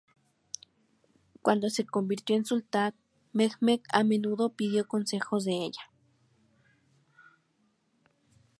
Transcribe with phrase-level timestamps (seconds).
[1.43, 2.95] Cuando se convirtió en sultán
[3.33, 5.91] Mehmed, a menudo pidió consejos de ella.